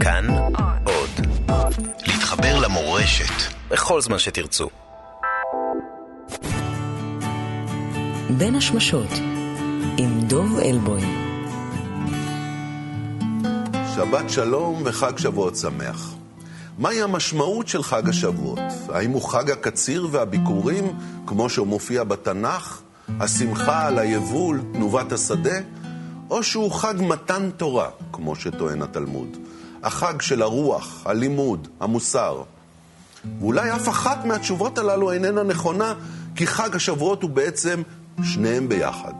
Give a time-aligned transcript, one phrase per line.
[0.00, 0.26] כאן
[0.84, 1.26] עוד.
[2.06, 4.68] להתחבר למורשת בכל זמן שתרצו.
[8.30, 9.08] בין השמשות
[9.96, 11.40] עם דוב אלבוים.
[13.94, 16.14] שבת שלום וחג שבועות שמח.
[16.78, 18.58] מהי המשמעות של חג השבועות?
[18.88, 22.80] האם הוא חג הקציר והביקורים, כמו שהוא מופיע בתנ"ך?
[23.20, 25.58] השמחה על היבול, תנובת השדה?
[26.30, 29.36] או שהוא חג מתן תורה, כמו שטוען התלמוד?
[29.82, 32.42] החג של הרוח, הלימוד, המוסר.
[33.40, 35.94] ואולי אף אחת מהתשובות הללו איננה נכונה,
[36.36, 37.82] כי חג השבועות הוא בעצם
[38.22, 39.12] שניהם ביחד.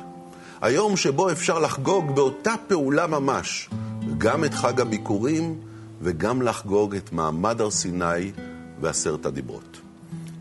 [0.61, 3.71] היום שבו אפשר לחגוג באותה פעולה ממש,
[4.19, 5.59] גם את חג הביקורים
[6.03, 8.33] וגם לחגוג את מעמד הר סיני
[8.81, 9.81] ועשרת הדיברות.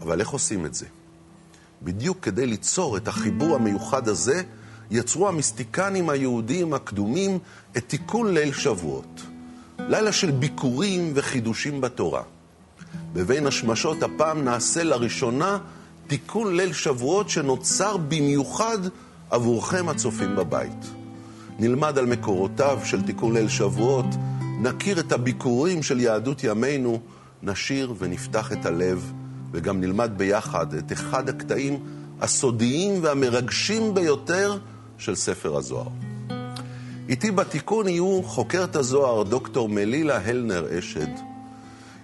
[0.01, 0.85] אבל איך עושים את זה?
[1.81, 4.41] בדיוק כדי ליצור את החיבור המיוחד הזה,
[4.91, 7.39] יצרו המיסטיקנים היהודים הקדומים
[7.77, 9.21] את תיקון ליל שבועות.
[9.89, 12.21] לילה של ביקורים וחידושים בתורה.
[13.13, 15.57] בבין השמשות הפעם נעשה לראשונה
[16.07, 18.77] תיקון ליל שבועות שנוצר במיוחד
[19.29, 20.85] עבורכם הצופים בבית.
[21.59, 24.05] נלמד על מקורותיו של תיקון ליל שבועות,
[24.61, 26.99] נכיר את הביקורים של יהדות ימינו,
[27.43, 29.11] נשיר ונפתח את הלב,
[29.51, 31.79] וגם נלמד ביחד את אחד הקטעים
[32.21, 34.57] הסודיים והמרגשים ביותר
[34.97, 36.08] של ספר הזוהר.
[37.09, 41.07] איתי בתיקון יהיו חוקרת הזוהר דוקטור מלילה הלנר אשד.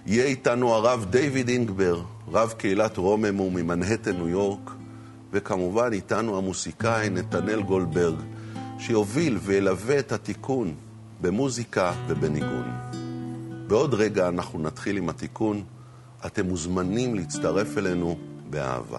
[0.06, 4.70] יהיה איתנו הרב דיוויד אינגבר, רב קהילת רוממו ממנהטן, ניו יורק,
[5.32, 8.14] וכמובן איתנו המוסיקאי נתנאל גולדברג,
[8.78, 10.74] שיוביל וילווה את התיקון
[11.20, 12.70] במוזיקה ובניגון.
[13.66, 15.62] בעוד רגע אנחנו נתחיל עם התיקון.
[16.26, 18.18] אתם מוזמנים להצטרף אלינו
[18.50, 18.98] באהבה.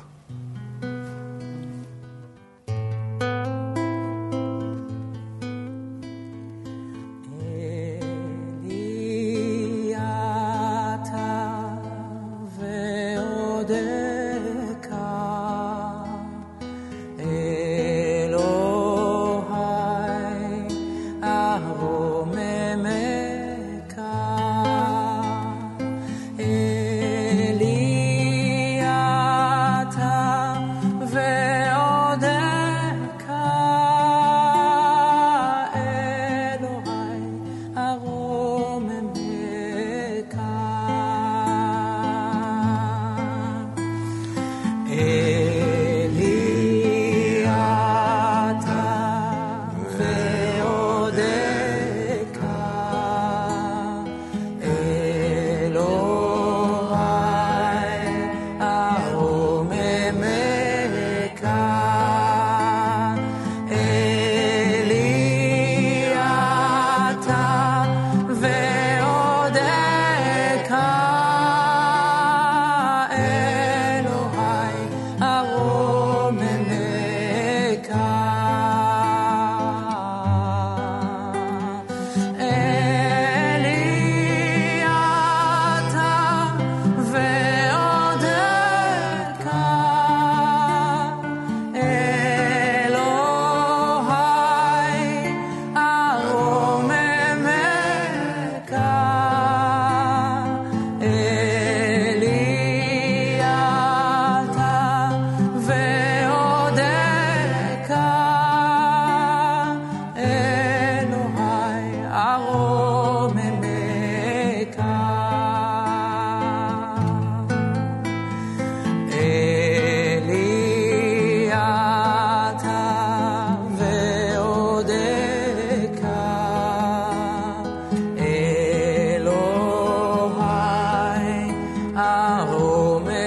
[132.48, 133.27] home.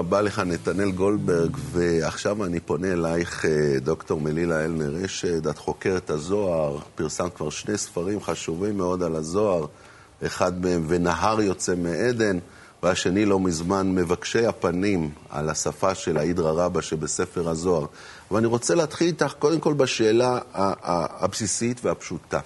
[0.00, 3.50] רבה לך, נתנאל גולדברג, ועכשיו אני פונה אלייך, אה,
[3.80, 9.66] דוקטור מלילה אלנר אשד, את חוקרת הזוהר, פרסמת כבר שני ספרים חשובים מאוד על הזוהר,
[10.26, 12.38] אחד מהם ונהר יוצא מעדן,
[12.82, 17.86] והשני לא מזמן מבקשי הפנים על השפה של ההידרא רבא שבספר הזוהר.
[18.30, 20.38] ואני רוצה להתחיל איתך קודם כל בשאלה
[21.20, 22.40] הבסיסית והפשוטה.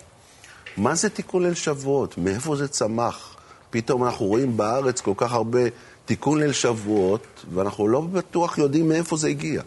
[0.77, 2.19] מה זה תיקון ליל שבועות?
[2.19, 3.37] מאיפה זה צמח?
[3.71, 5.61] פתאום אנחנו רואים בארץ כל כך הרבה
[6.05, 9.63] תיקון ליל שבועות, ואנחנו לא בטוח יודעים מאיפה זה הגיע.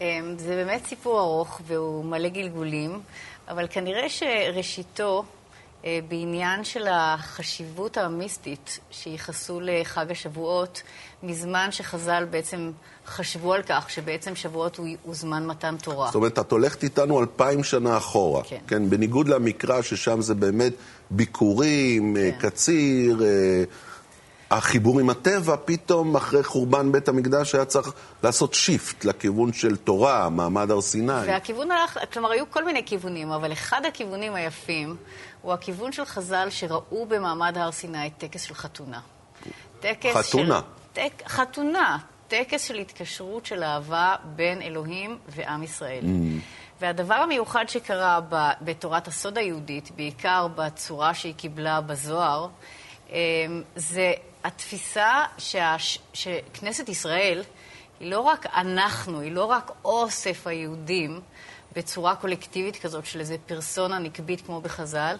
[0.00, 3.00] אמ, זה באמת סיפור ארוך והוא מלא גלגולים,
[3.48, 5.24] אבל כנראה שראשיתו
[5.84, 10.82] אה, בעניין של החשיבות המיסטית שייחסו לחג השבועות,
[11.22, 12.70] מזמן שחז"ל בעצם
[13.06, 16.06] חשבו על כך שבעצם שבועות הוא, הוא זמן מתן תורה.
[16.06, 18.42] זאת אומרת, את הולכת איתנו אלפיים שנה אחורה.
[18.44, 18.58] כן.
[18.66, 18.90] כן.
[18.90, 20.72] בניגוד למקרא ששם זה באמת
[21.10, 22.48] ביכורים, אה, כן.
[22.48, 23.64] קציר, אה,
[24.50, 27.92] החיבור עם הטבע, פתאום אחרי חורבן בית המקדש היה צריך
[28.22, 31.12] לעשות shift לכיוון של תורה, מעמד הר סיני.
[31.26, 34.96] והכיוון הלך, כלומר, היו כל מיני כיוונים, אבל אחד הכיוונים היפים
[35.42, 39.00] הוא הכיוון של חז"ל שראו במעמד הר סיני טקס של חתונה.
[39.80, 40.60] טקס חתונה.
[40.60, 40.92] של...
[40.92, 41.22] טק...
[41.26, 41.98] חתונה.
[42.28, 46.02] טקס של התקשרות של אהבה בין אלוהים ועם ישראל.
[46.02, 46.40] Mm.
[46.80, 48.50] והדבר המיוחד שקרה ב...
[48.60, 52.48] בתורת הסוד היהודית, בעיקר בצורה שהיא קיבלה בזוהר,
[53.10, 53.16] אמ,
[53.76, 54.12] זה
[54.44, 55.98] התפיסה שהש...
[56.12, 57.42] שכנסת ישראל
[58.00, 61.20] היא לא רק אנחנו, היא לא רק אוסף היהודים
[61.76, 65.16] בצורה קולקטיבית כזאת של איזה פרסונה נקבית כמו בחז"ל,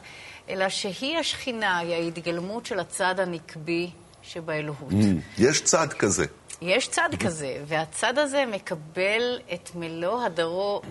[0.49, 3.91] אלא שהיא השכינה, היא ההתגלמות של הצד הנקבי
[4.23, 4.91] שבאלוהות.
[4.91, 5.05] Mm,
[5.39, 6.25] יש צד כזה.
[6.63, 10.83] יש צד כזה, והצד הזה מקבל את מלוא הדרו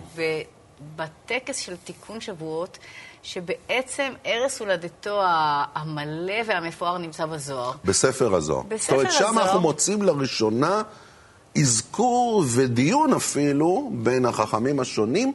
[0.96, 2.78] בטקס של תיקון שבועות.
[3.22, 5.20] שבעצם ערש הולדתו
[5.74, 7.72] המלא והמפואר נמצא בזוהר.
[7.84, 8.62] בספר הזוהר.
[8.62, 9.10] בספר הזוהר.
[9.10, 10.82] זאת אומרת, שם אנחנו מוצאים לראשונה
[11.58, 15.32] אזכור ודיון אפילו בין החכמים השונים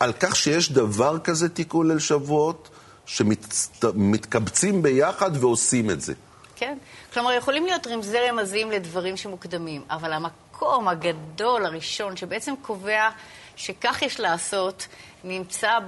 [0.00, 2.68] על כך שיש דבר כזה תיקון ליל שבועות,
[3.06, 6.14] שמתקבצים ביחד ועושים את זה.
[6.56, 6.78] כן.
[7.12, 13.08] כלומר, יכולים להיות רמזי רמזים לדברים שמוקדמים, אבל המקום הגדול הראשון שבעצם קובע
[13.56, 14.86] שכך יש לעשות,
[15.24, 15.78] נמצא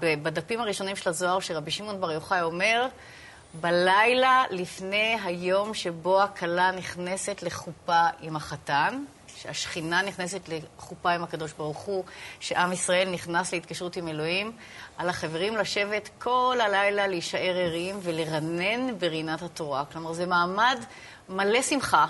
[0.00, 2.88] בדפים הראשונים של הזוהר שרבי שמעון בר יוחאי אומר,
[3.60, 9.04] בלילה לפני היום שבו הכלה נכנסת לחופה עם החתן,
[9.36, 12.04] שהשכינה נכנסת לחופה עם הקדוש ברוך הוא,
[12.40, 14.52] שעם ישראל נכנס להתקשרות עם אלוהים,
[14.98, 19.84] על החברים לשבת כל הלילה להישאר ערים ולרנן ברינת התורה.
[19.92, 20.78] כלומר, זה מעמד
[21.28, 22.06] מלא שמחה.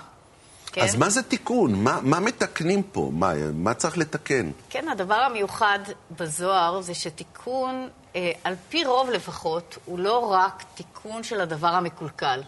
[0.77, 0.83] כן?
[0.83, 1.83] אז מה זה תיקון?
[1.83, 3.11] מה, מה מתקנים פה?
[3.13, 4.51] מה, מה צריך לתקן?
[4.69, 5.79] כן, הדבר המיוחד
[6.19, 12.41] בזוהר זה שתיקון, אה, על פי רוב לפחות, הוא לא רק תיקון של הדבר המקולקל,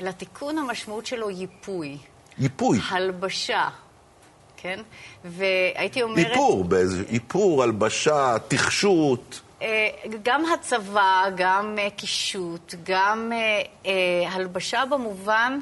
[0.00, 1.98] אלא תיקון המשמעות שלו ייפוי.
[2.38, 2.78] ייפוי.
[2.90, 3.68] הלבשה.
[4.56, 4.80] כן?
[5.24, 6.26] והייתי אומרת...
[6.26, 9.40] איפור, באיזה איפור, הלבשה, תכשות.
[9.62, 9.88] אה,
[10.22, 13.32] גם הצבא, גם אה, קישוט, גם
[14.26, 15.58] הלבשה במובן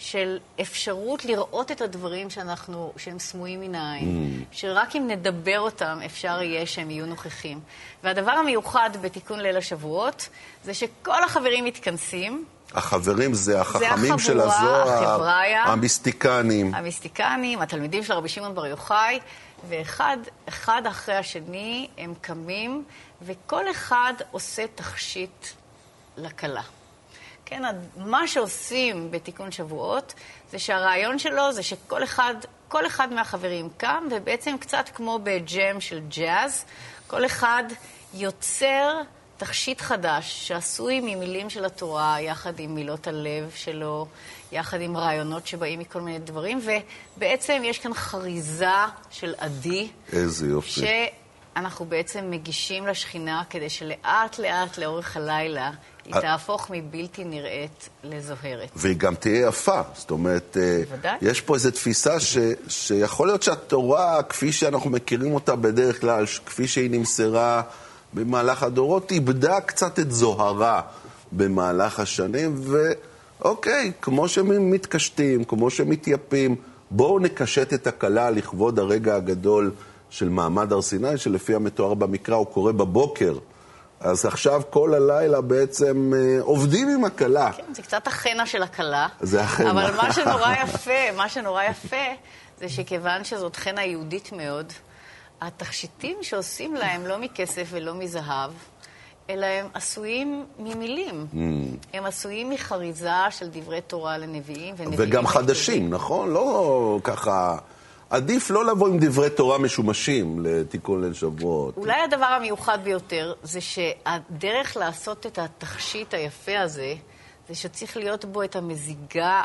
[0.00, 4.56] של אפשרות לראות את הדברים שאנחנו, שהם סמויים מן העין, mm.
[4.56, 7.60] שרק אם נדבר אותם אפשר יהיה שהם יהיו נוכחים.
[8.04, 10.28] והדבר המיוחד בתיקון ליל השבועות
[10.64, 12.44] זה שכל החברים מתכנסים.
[12.74, 15.12] החברים זה החכמים זה של הזוהר,
[15.64, 16.74] המיסטיקנים.
[16.74, 19.20] המיסטיקנים, התלמידים של רבי שמעון בר יוחאי,
[19.68, 20.16] ואחד
[20.48, 22.84] אחד אחרי השני הם קמים,
[23.22, 25.46] וכל אחד עושה תכשיט
[26.16, 26.62] לכלה.
[27.50, 27.62] כן,
[27.96, 30.14] מה שעושים בתיקון שבועות,
[30.50, 32.34] זה שהרעיון שלו זה שכל אחד,
[32.68, 36.64] כל אחד מהחברים קם, ובעצם קצת כמו בג'ם של ג'אז,
[37.06, 37.64] כל אחד
[38.14, 39.00] יוצר
[39.36, 44.06] תכשיט חדש שעשוי ממילים של התורה, יחד עם מילות הלב שלו,
[44.52, 46.60] יחד עם רעיונות שבאים מכל מיני דברים,
[47.16, 48.66] ובעצם יש כאן חריזה
[49.10, 49.88] של עדי.
[50.12, 50.80] איזה יופי.
[51.54, 55.70] שאנחנו בעצם מגישים לשכינה כדי שלאט לאט לאורך הלילה
[56.04, 58.70] היא תהפוך מבלתי נראית לזוהרת.
[58.76, 59.80] והיא גם תהיה יפה.
[59.94, 61.16] זאת אומרת, אה, בוודאי.
[61.22, 62.38] יש פה איזו תפיסה ש,
[62.68, 67.62] שיכול להיות שהתורה, כפי שאנחנו מכירים אותה בדרך כלל, כפי שהיא נמסרה
[68.12, 70.80] במהלך הדורות, איבדה קצת את זוהרה
[71.32, 72.60] במהלך השנים,
[73.40, 76.56] ואוקיי, כמו שמתקשטים, כמו שמתייפים,
[76.90, 79.70] בואו נקשט את הכלה לכבוד הרגע הגדול
[80.10, 83.38] של מעמד הר סיני, שלפי המתואר במקרא הוא קורה בבוקר.
[84.00, 87.52] אז עכשיו כל הלילה בעצם אה, עובדים עם הכלה.
[87.52, 89.08] כן, זה קצת החנה של הכלה.
[89.20, 89.70] זה החנה.
[89.70, 92.06] אבל מה שנורא יפה, מה שנורא יפה,
[92.60, 94.72] זה שכיוון שזאת חנה יהודית מאוד,
[95.40, 98.50] התכשיטים שעושים להם לא מכסף ולא מזהב,
[99.30, 101.26] אלא הם עשויים ממילים.
[101.32, 101.36] Mm.
[101.94, 105.10] הם עשויים מחריזה של דברי תורה לנביאים ונביאים.
[105.10, 106.30] וגם חדשים, נכון?
[106.30, 107.56] לא ככה...
[108.10, 111.76] עדיף לא לבוא עם דברי תורה משומשים לתיקון ליל שבועות.
[111.76, 116.94] אולי הדבר המיוחד ביותר זה שהדרך לעשות את התכשיט היפה הזה,
[117.48, 119.42] זה שצריך להיות בו את המזיגה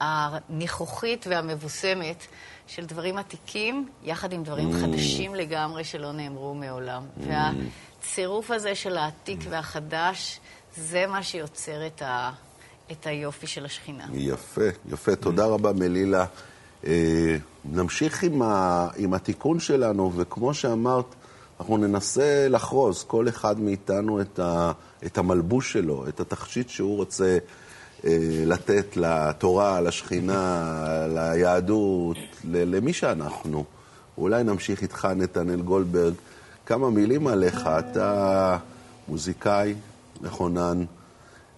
[0.00, 2.26] הניחוחית והמבוסמת
[2.66, 4.74] של דברים עתיקים, יחד עם דברים mm.
[4.80, 7.02] חדשים לגמרי שלא נאמרו מעולם.
[7.02, 7.22] Mm.
[7.26, 9.46] והצירוף הזה של העתיק mm.
[9.50, 10.40] והחדש,
[10.76, 12.30] זה מה שיוצר את, ה,
[12.92, 14.06] את היופי של השכינה.
[14.12, 15.16] יפה, יפה.
[15.16, 16.26] תודה רבה, מלילה.
[16.86, 21.14] אה, נמשיך עם, ה, עם התיקון שלנו, וכמו שאמרת,
[21.60, 24.72] אנחנו ננסה לחרוז, כל אחד מאיתנו, את, ה,
[25.06, 27.38] את המלבוש שלו, את התכשיט שהוא רוצה
[28.04, 30.74] אה, לתת לתורה, לשכינה,
[31.14, 33.64] ליהדות, למי שאנחנו.
[34.18, 36.14] אולי נמשיך איתך, נתנאל גולדברג,
[36.66, 37.66] כמה מילים עליך.
[37.66, 38.58] אתה
[39.08, 39.74] מוזיקאי,
[40.20, 40.84] מכונן,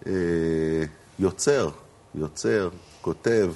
[0.07, 0.12] אה,
[1.19, 1.69] יוצר,
[2.14, 2.69] יוצר,
[3.00, 3.52] כותב,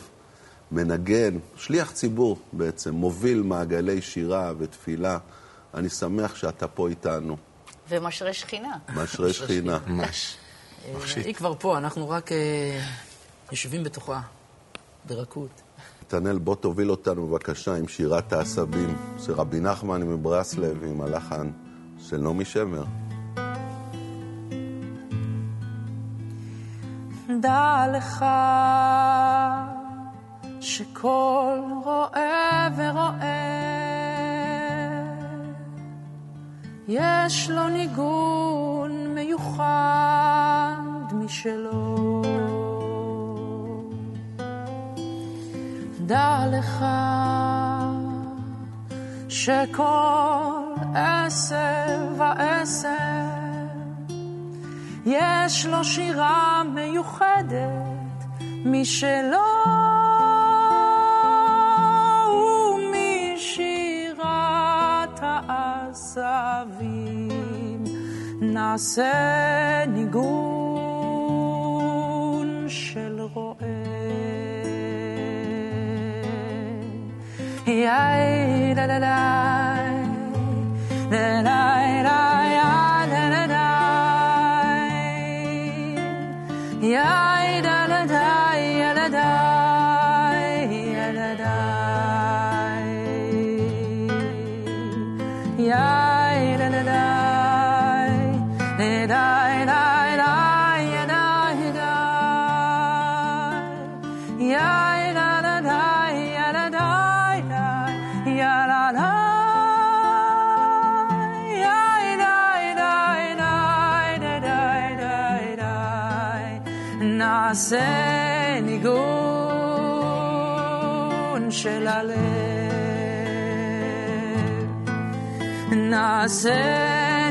[0.72, 5.18] מנגן, שליח ציבור בעצם, מוביל מעגלי שירה ותפילה.
[5.74, 7.36] אני שמח שאתה פה איתנו.
[7.88, 8.76] ומשרה שכינה.
[8.96, 9.78] משרה שכינה.
[9.86, 10.36] ממש.
[11.16, 12.80] היא כבר פה, אנחנו רק אה,
[13.50, 14.20] יושבים בתוכה,
[15.04, 15.62] ברכות.
[16.02, 18.96] נתנאל, בוא תוביל אותנו בבקשה עם שירת העשבים
[19.26, 21.50] של רבי נחמן מברסלב עם הלחן
[21.98, 22.84] של נעמי שמר.
[27.40, 28.24] דע לך
[30.60, 33.58] שכל רואה ורואה
[36.88, 40.74] יש לו ניגון מיוחד
[41.12, 42.22] משלו.
[46.06, 46.84] דע לך
[49.28, 52.88] שכל עשב ועשב
[55.06, 58.24] יש לו שירה מיוחדת
[58.64, 59.77] משלו.
[66.17, 67.83] עשבים,
[68.41, 70.15] נעשה ניגון
[72.67, 73.55] של רועה.
[77.67, 79.46] יאי דה דה דה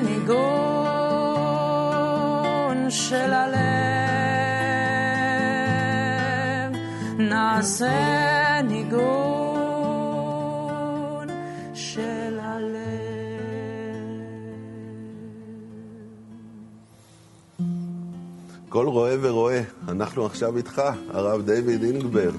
[0.04, 0.42] ניגון
[2.90, 3.58] של הלב.
[7.18, 9.28] נעשה ניגון
[18.78, 20.82] כל רואה ורואה, אנחנו עכשיו איתך,
[21.14, 22.32] הרב דיוויד אינגבר.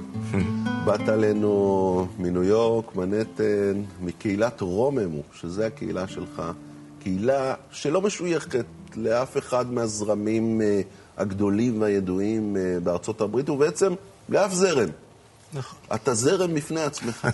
[0.84, 6.42] באת אלינו מניו יורק, מנהטן, מקהילת רוממו, שזה הקהילה שלך.
[7.02, 8.64] קהילה שלא משויכת
[8.96, 10.80] לאף אחד מהזרמים אה,
[11.16, 13.94] הגדולים והידועים אה, בארצות הברית, ובעצם
[14.28, 14.88] לאף זרם.
[15.54, 15.78] נכון.
[15.94, 17.28] אתה זרם בפני עצמך.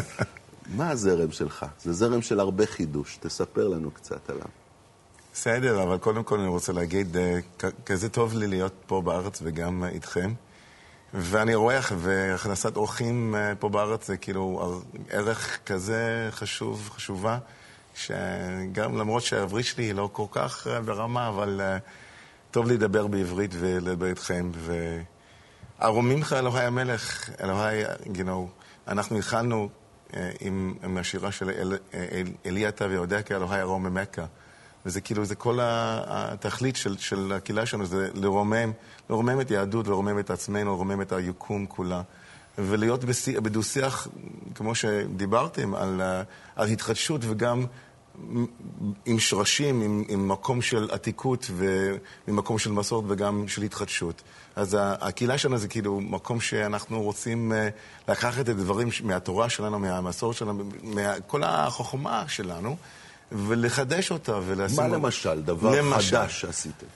[0.76, 1.66] מה הזרם שלך?
[1.82, 3.18] זה זרם של הרבה חידוש.
[3.20, 4.46] תספר לנו קצת עליו.
[5.34, 7.38] בסדר, אבל קודם כל אני רוצה להגיד, אה,
[7.86, 10.32] כזה טוב לי להיות פה בארץ וגם איתכם.
[11.18, 14.80] ואני רואה, והכנסת אורחים אה, פה בארץ זה כאילו
[15.10, 17.38] ערך כזה חשוב, חשובה,
[17.94, 21.60] שגם למרות שהעברית שלי היא לא כל כך ברמה, אבל
[22.50, 24.50] טוב לי לדבר בעברית ולדבר איתכם.
[25.78, 29.68] וארומים לך אלוהי המלך, אלוהי, you know, אנחנו התחלנו
[30.40, 34.24] עם, עם השירה של אל, אל, אליעטה ויודע כי אלוהי ארום ממכה.
[34.86, 38.72] וזה כאילו, זה כל התכלית של, של הקהילה שלנו, זה לרומם,
[39.10, 42.02] לרומם את היהדות, לרומם את עצמנו, לרומם את היקום כולה.
[42.58, 43.04] ולהיות
[43.42, 44.08] בדו-שיח,
[44.54, 46.00] כמו שדיברתם, על,
[46.56, 47.66] על התחדשות וגם
[49.06, 51.50] עם שורשים, עם, עם מקום של עתיקות
[52.28, 54.22] וממקום של מסורת וגם של התחדשות.
[54.56, 57.68] אז הקהילה שלנו זה כאילו מקום שאנחנו רוצים אה,
[58.08, 62.76] לקחת את הדברים מהתורה שלנו, מהמסורת שלנו, מכל החוכמה שלנו.
[63.32, 64.76] ולחדש אותה ולשים...
[64.76, 66.86] מה למשל, דבר למשל, חדש שעשיתם?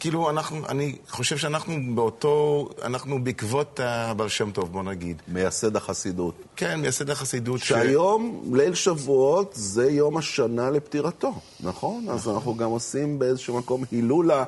[0.00, 5.22] כאילו, אנחנו, אני חושב שאנחנו באותו, אנחנו בעקבות הבעל שם טוב, בוא נגיד.
[5.28, 6.34] מייסד החסידות.
[6.56, 7.60] כן, מייסד החסידות.
[7.60, 8.56] שהיום, ש...
[8.56, 12.08] ליל שבועות, זה יום השנה לפטירתו, נכון?
[12.10, 14.44] אז אנחנו גם עושים באיזשהו מקום הילולה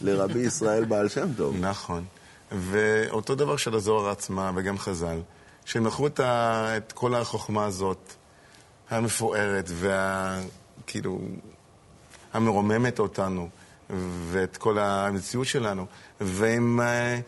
[0.00, 1.56] לרבי ישראל בעל שם טוב.
[1.60, 2.04] נכון.
[2.52, 5.20] ואותו דבר של הזוהר עצמה, וגם חז"ל,
[5.64, 6.76] שהם לקחו את, ה...
[6.76, 8.12] את כל החוכמה הזאת,
[8.90, 10.40] המפוארת, וה...
[10.86, 11.20] כאילו,
[12.32, 13.48] המרוממת אותנו.
[14.30, 15.86] ואת כל המציאות שלנו,
[16.20, 17.20] והם אה,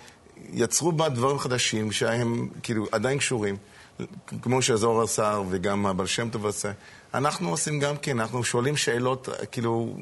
[0.52, 3.56] יצרו בה דברים חדשים שהם כאילו עדיין קשורים,
[4.42, 6.72] כמו שהזוהר עשה וגם הבעל שם טוב עשה.
[7.14, 9.96] אנחנו עושים גם כן, אנחנו שואלים שאלות כאילו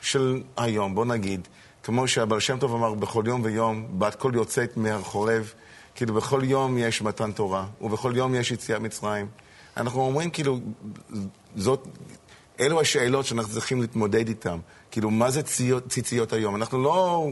[0.00, 1.48] של היום, בוא נגיד,
[1.82, 5.52] כמו שהבעל שם טוב אמר, בכל יום ויום בת קול יוצאת מהחורב,
[5.94, 9.26] כאילו בכל יום יש מתן תורה, ובכל יום יש יציאת מצרים.
[9.80, 10.60] אנחנו אומרים כאילו,
[11.56, 11.88] זאת,
[12.60, 14.58] אלו השאלות שאנחנו צריכים להתמודד איתן.
[14.90, 16.56] כאילו, מה זה ציות, ציציות היום?
[16.56, 17.28] אנחנו לא,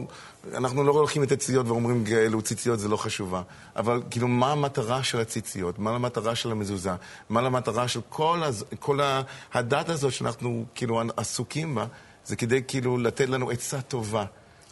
[0.53, 3.41] אנחנו לא הולכים את הציציות ואומרים, אלו ציציות זה לא חשובה.
[3.75, 5.79] אבל כאילו, מה המטרה של הציציות?
[5.79, 6.91] מה המטרה של המזוזה?
[7.29, 8.99] מה המטרה של כל, הז, כל
[9.53, 11.85] הדת הזאת שאנחנו כאילו עסוקים בה?
[12.25, 14.25] זה כדי כאילו לתת לנו עצה טובה.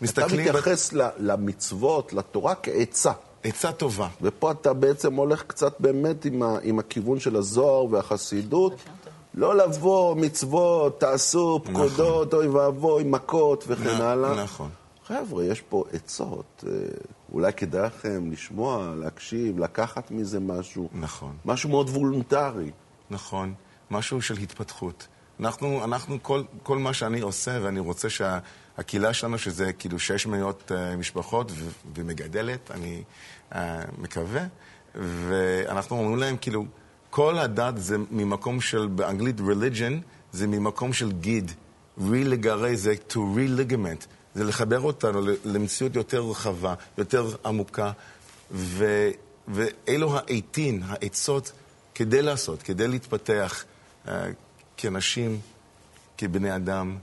[0.04, 0.98] אתה מתייחס ב...
[1.18, 3.12] למצוות, לתורה, כעצה.
[3.48, 4.08] עצה טובה.
[4.22, 8.74] ופה אתה בעצם הולך קצת באמת עם, ה, עם הכיוון של הזוהר והחסידות.
[9.34, 12.40] לא לבוא, מצוות, תעשו, פקודות, נכון.
[12.40, 14.44] אוי ואבוי, מכות וכן נ, הלאה.
[14.44, 14.70] נכון.
[15.08, 16.64] חבר'ה, יש פה עצות.
[16.68, 16.72] אה,
[17.34, 20.90] אולי כדאי לכם לשמוע, להקשיב, לקחת מזה משהו.
[20.94, 21.36] נכון.
[21.46, 22.72] משהו מאוד וולונטרי.
[23.10, 23.54] נכון.
[23.92, 25.08] משהו של התפתחות.
[25.40, 28.10] אנחנו, אנחנו כל, כל מה שאני עושה, ואני רוצה
[28.78, 31.52] שהקהילה שלנו, שזה כאילו 600 uh, משפחות
[31.96, 33.04] ומגדלת, אני
[33.52, 33.56] uh,
[33.98, 34.42] מקווה,
[34.96, 36.66] ואנחנו אומרים להם, כאילו,
[37.10, 39.94] כל הדת זה ממקום של, באנגלית religion,
[40.32, 41.52] זה ממקום של גיד.
[42.00, 44.06] re-לגרי זה to re-ligament.
[44.36, 47.92] זה לחבר אותנו למציאות יותר רחבה, יותר עמוקה,
[48.52, 49.10] ו,
[49.48, 51.52] ואלו העיתים, העצות,
[51.96, 53.64] כדי לעשות, כדי להתפתח
[54.06, 54.10] uh,
[54.78, 55.40] כאנשים,
[56.18, 56.98] כבני אדם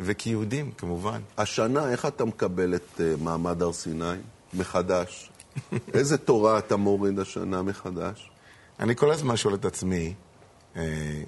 [0.00, 1.20] וכיהודים, כמובן.
[1.38, 4.06] השנה, איך אתה מקבל את uh, מעמד הר סיני
[4.54, 5.30] מחדש?
[5.94, 8.30] איזה תורה אתה מוריד השנה מחדש?
[8.80, 10.14] אני כל הזמן שואל את עצמי,
[10.76, 11.22] אה,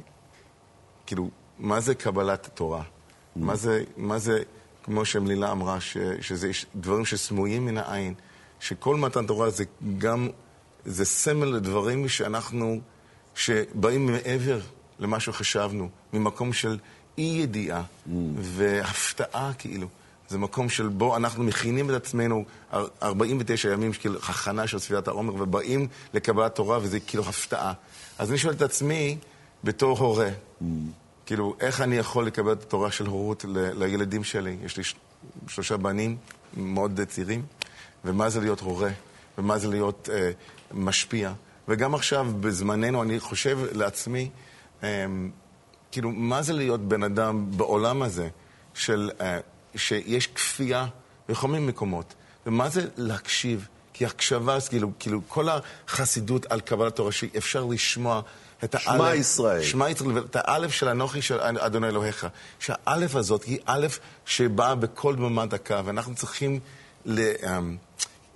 [1.06, 2.82] כאילו, מה זה קבלת תורה?
[2.82, 2.85] Mm.
[3.37, 4.42] מה זה, מה זה,
[4.82, 8.14] כמו שמלילה אמרה, ש, שזה דברים שסמויים מן העין,
[8.61, 9.64] שכל מתן תורה זה
[9.98, 10.28] גם,
[10.85, 12.80] זה סמל לדברים שאנחנו,
[13.35, 14.61] שבאים מעבר
[14.98, 16.78] למה שחשבנו, ממקום של
[17.18, 18.11] אי-ידיעה mm.
[18.37, 19.88] והפתעה כאילו.
[20.29, 22.44] זה מקום של בו אנחנו מכינים את עצמנו
[23.03, 27.72] 49 ימים של הכנה של ספירת העומר ובאים לקבלת תורה וזה כאילו הפתעה.
[28.18, 29.18] אז אני שואל את עצמי,
[29.64, 30.64] בתור הורה, mm.
[31.27, 34.57] כאילו, איך אני יכול לקבל את התורה של הורות ל- לילדים שלי?
[34.64, 34.94] יש לי ש-
[35.48, 36.16] שלושה בנים
[36.57, 37.42] מאוד צעירים,
[38.05, 38.90] ומה זה להיות הורה,
[39.38, 40.31] ומה זה להיות אה,
[40.72, 41.33] משפיע.
[41.68, 44.31] וגם עכשיו, בזמננו, אני חושב לעצמי,
[44.83, 45.07] אה,
[45.92, 48.28] כאילו, מה זה להיות בן אדם בעולם הזה
[48.74, 49.11] של...
[49.20, 49.38] אה,
[49.76, 50.87] שיש כפייה
[51.28, 52.14] בכל מיני מקומות.
[52.46, 53.68] ומה זה להקשיב?
[53.92, 55.46] כי הקשבה, כאילו, כאילו כל
[55.88, 58.20] החסידות על קבלת תורה, שאפשר לשמוע
[58.64, 58.85] את האלף...
[58.85, 59.62] שמע ישראל.
[59.62, 62.26] שמע ישראל, את האלף של אנוכי של אדוני אלוהיך.
[62.59, 66.61] שהאלף הזאת היא אלף שבאה בכל דממה דקה, ואנחנו צריכים,
[67.07, 67.46] ל, um,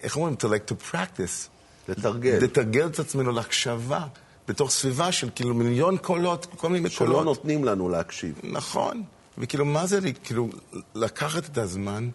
[0.02, 0.34] איך אומרים?
[0.40, 1.48] To like to practice.
[1.88, 2.38] לתרגל.
[2.42, 4.00] לתרגל את עצמנו להקשבה.
[4.48, 7.14] בתוך סביבה של כאילו מיליון קולות, כל מיני שלא קולות.
[7.14, 8.40] שלא נותנים לנו להקשיב.
[8.42, 9.02] נכון.
[9.38, 10.48] וכאילו, מה זה, כאילו,
[10.94, 12.08] לקחת את הזמן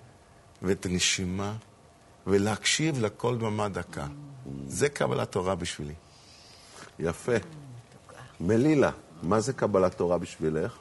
[0.62, 1.54] ואת הנשימה
[2.28, 4.08] ולהקשיב לכל דממה דקה.
[4.68, 5.94] זה קבלת תורה בשבילי.
[7.00, 7.36] יפה.
[8.40, 8.92] מלילה,
[9.24, 10.74] מה זה קבלת תורה בשבילך?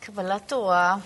[0.00, 0.96] קבלת תורה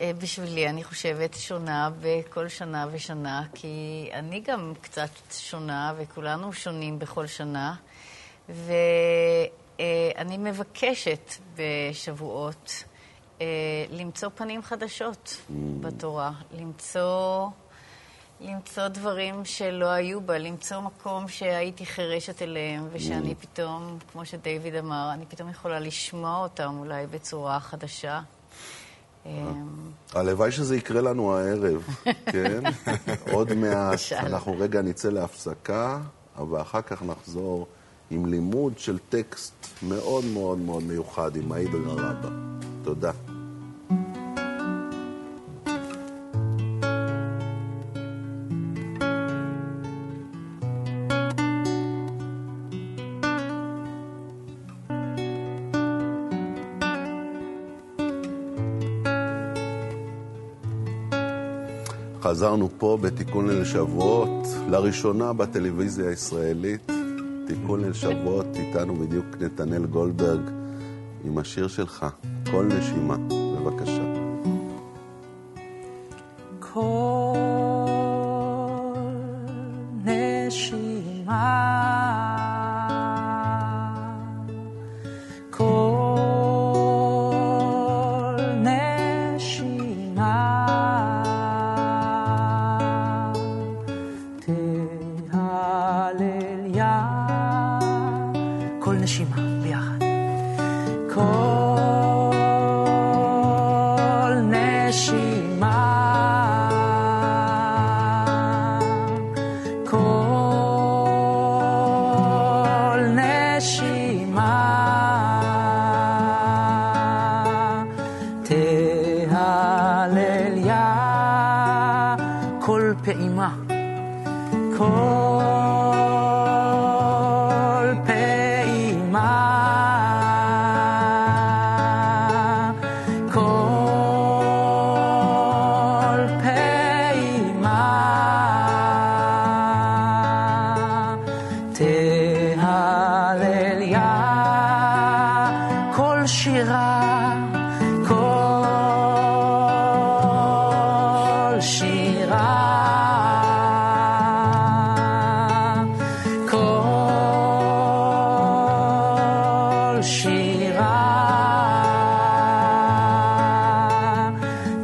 [0.00, 7.26] בשבילי, אני חושבת, שונה בכל שנה ושנה, כי אני גם קצת שונה, וכולנו שונים בכל
[7.26, 7.74] שנה.
[8.48, 8.72] ו...
[9.80, 12.84] אה, מבקשת בשבועות
[13.40, 13.46] אה,
[13.90, 15.52] למצוא פנים חדשות mm.
[15.80, 17.48] בתורה, למצוא,
[18.40, 23.42] למצוא דברים שלא היו בה, למצוא מקום שהייתי חירשת אליהם, ושאני mm.
[23.46, 28.20] פתאום, כמו שדיוויד אמר, אני פתאום יכולה לשמוע אותם אולי בצורה חדשה.
[29.26, 29.52] אה,
[30.20, 31.82] הלוואי שזה יקרה לנו הערב,
[32.32, 32.62] כן?
[33.32, 36.00] עוד מעט אנחנו רגע נצא להפסקה,
[36.50, 37.66] ואחר כך נחזור
[38.10, 42.12] עם לימוד של טקסט מאוד מאוד מאוד מיוחד עם העיד רבה.
[42.84, 43.10] תודה.
[62.36, 66.90] חזרנו פה בתיקון ליל שבועות, לראשונה בטלוויזיה הישראלית.
[67.46, 70.40] תיקון ליל שבועות, איתנו בדיוק נתנאל גולדברג
[71.24, 72.06] עם השיר שלך,
[72.50, 73.16] כל נשימה.
[73.60, 74.05] בבקשה.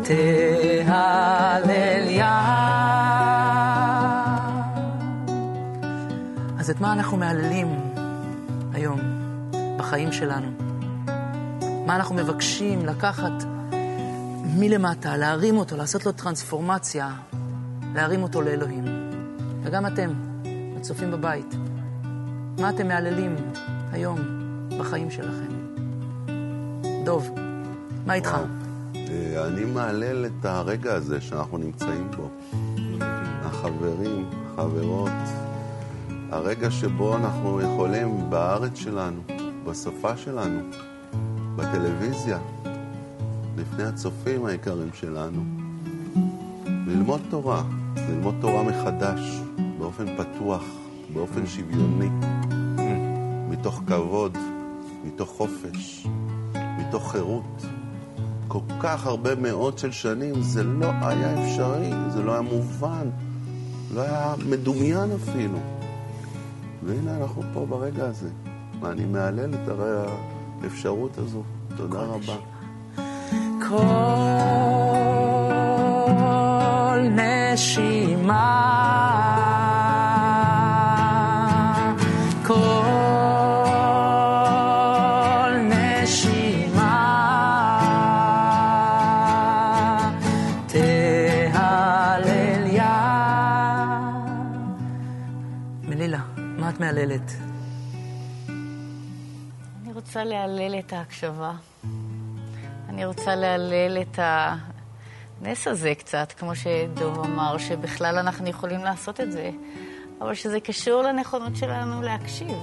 [0.05, 1.63] תהלל.
[6.59, 7.81] אז את מה אנחנו מהללים
[8.73, 9.01] היום
[9.77, 10.47] בחיים שלנו?
[11.87, 13.33] מה אנחנו מבקשים לקחת
[14.59, 17.11] מלמטה, להרים אותו, לעשות לו טרנספורמציה,
[17.95, 18.85] להרים אותו לאלוהים.
[19.63, 20.11] וגם אתם,
[20.81, 21.55] הצופים בבית,
[22.59, 23.37] מה אתם מהללים
[23.93, 24.19] היום
[24.79, 25.53] בחיים שלכם?
[27.05, 27.31] דוב,
[28.07, 28.37] מה איתך?
[29.39, 32.29] אני מהלל את הרגע הזה שאנחנו נמצאים בו.
[33.43, 35.11] החברים, החברות,
[36.31, 39.21] הרגע שבו אנחנו יכולים בארץ שלנו,
[39.65, 40.61] בשפה שלנו,
[41.57, 42.39] בטלוויזיה,
[43.57, 45.43] לפני הצופים היקרים שלנו,
[46.67, 47.63] ללמוד תורה,
[47.97, 49.21] ללמוד תורה מחדש,
[49.79, 50.65] באופן פתוח,
[51.15, 52.09] באופן שוויוני,
[53.49, 54.39] מתוך כבוד,
[55.05, 56.07] מתוך חופש,
[56.79, 57.82] מתוך חירות.
[58.53, 63.11] כל כך הרבה מאות של שנים זה לא היה אפשרי, זה לא היה מובן,
[63.95, 65.59] לא היה מדומיין אפילו.
[66.83, 68.29] והנה אנחנו פה ברגע הזה,
[68.81, 70.13] ואני מהלל את הרי
[70.63, 71.43] האפשרות הזו.
[71.77, 72.37] תודה רבה.
[73.69, 73.79] כל
[77.11, 78.82] נשימה,
[97.03, 97.33] מהללת?
[99.83, 101.53] אני רוצה להלל את ההקשבה.
[102.89, 109.33] אני רוצה להלל את הנס הזה קצת, כמו שדוב אמר, שבכלל אנחנו יכולים לעשות את
[109.33, 109.51] זה,
[110.21, 112.59] אבל שזה קשור לנכונות שלנו להקשיב.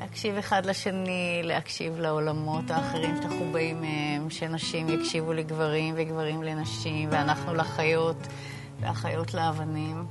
[0.00, 7.54] להקשיב אחד לשני, להקשיב לעולמות האחרים שאנחנו באים מהם, שנשים יקשיבו לגברים וגברים לנשים, ואנחנו
[7.54, 8.26] לחיות,
[8.80, 10.06] והחיות לאבנים,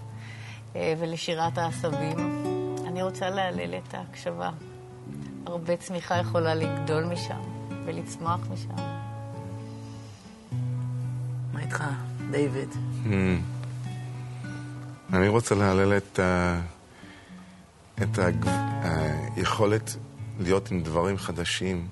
[0.75, 2.62] אה, ולשירת העשבים.
[2.93, 4.49] אני רוצה להלל את ההקשבה.
[5.45, 7.41] הרבה צמיחה יכולה לגדול משם
[7.85, 8.75] ולצמוח משם.
[11.53, 11.83] מה איתך,
[12.31, 12.69] דיוויד?
[15.13, 16.59] אני רוצה להלל את, ה...
[18.01, 18.19] את.
[19.35, 19.95] היכולת
[20.39, 21.87] להיות עם דברים חדשים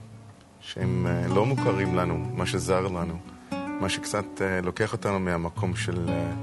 [0.60, 3.18] שהם אה, לא מוכרים לנו, מה שזר לנו,
[3.52, 6.34] מה שקצת אה, לוקח אותנו מהמקום של אה,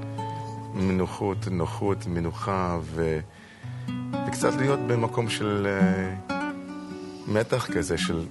[0.73, 3.19] מנוחות, נוחות, מנוחה, ו...
[4.27, 5.67] וקצת להיות במקום של
[7.27, 8.25] מתח כזה, של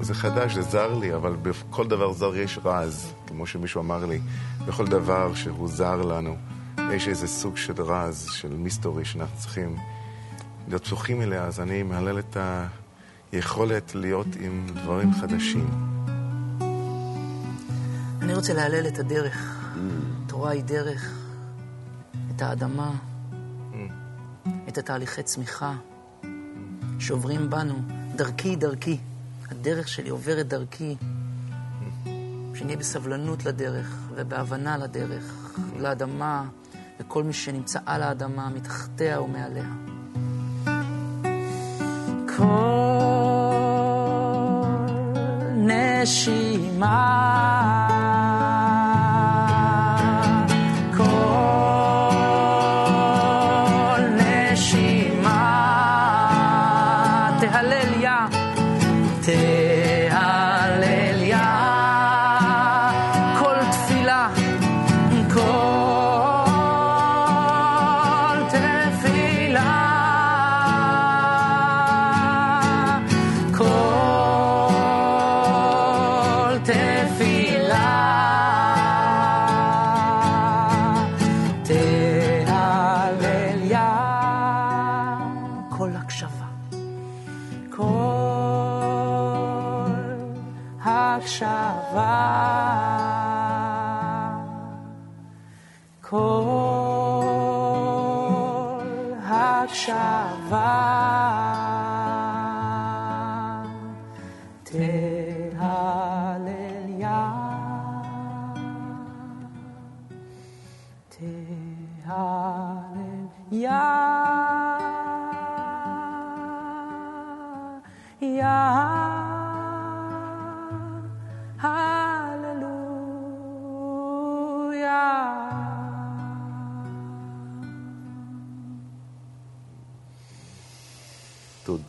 [0.00, 4.20] זה חדש, זה זר לי, אבל בכל דבר זר יש רז, כמו שמישהו אמר לי,
[4.66, 6.36] בכל דבר שהוא זר לנו.
[6.92, 9.76] יש איזה סוג של רז, של מיסטורי, שאנחנו צריכים
[10.68, 12.36] להיות פתוחים אליה, אז אני מהלל את
[13.32, 15.70] היכולת להיות עם דברים חדשים.
[18.22, 19.56] אני רוצה להלל את הדרך.
[20.26, 21.12] תורה היא דרך,
[22.36, 22.90] את האדמה,
[24.68, 25.74] את התהליכי צמיחה
[26.98, 27.74] שעוברים בנו,
[28.16, 28.98] דרכי דרכי.
[29.50, 30.96] הדרך שלי עוברת דרכי,
[32.54, 36.44] שנהיה בסבלנות לדרך ובהבנה לדרך, לאדמה,
[37.00, 39.68] לכל מי שנמצא על האדמה, מתחתיה ומעליה.
[42.36, 43.60] כל
[45.56, 47.00] נשימה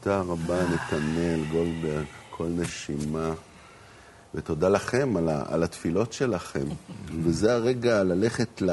[0.03, 3.33] תודה רבה, נתנאל גולדברג, כל נשימה.
[4.35, 6.65] ותודה לכם על, ה, על התפילות שלכם.
[7.23, 8.71] וזה הרגע ללכת ל,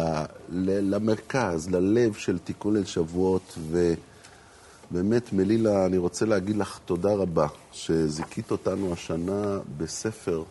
[0.49, 3.59] ל, למרכז, ללב של תיקון ליל שבועות.
[4.91, 10.43] ובאמת, מלילה, אני רוצה להגיד לך תודה רבה, שזיכית אותנו השנה בספר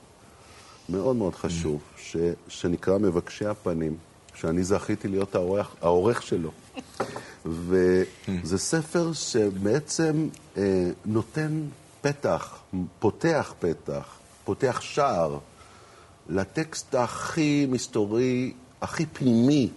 [0.89, 3.97] מאוד מאוד חשוב, ש, שנקרא מבקשי הפנים,
[4.35, 6.51] שאני זכיתי להיות העורך, העורך שלו.
[7.49, 11.61] וזה ספר שבעצם אה, נותן
[12.01, 12.59] פתח,
[12.99, 14.05] פותח פתח,
[14.45, 15.39] פותח שער
[16.29, 19.69] לטקסט הכי מסתורי, הכי פנימי,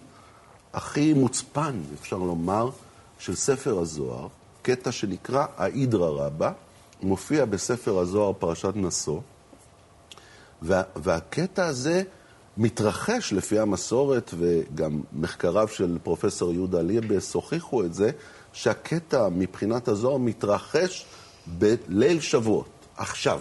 [0.72, 2.70] הכי מוצפן, אפשר לומר,
[3.18, 4.28] של ספר הזוהר,
[4.62, 6.52] קטע שנקרא האידרא רבא,
[7.02, 9.20] מופיע בספר הזוהר פרשת נשוא,
[10.62, 12.02] וה, והקטע הזה
[12.60, 18.10] מתרחש לפי המסורת, וגם מחקריו של פרופסור יהודה ליבס הוכיחו את זה,
[18.52, 21.06] שהקטע מבחינת הזוהר מתרחש
[21.58, 23.40] בליל שבועות, עכשיו.